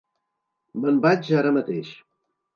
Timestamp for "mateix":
1.61-1.95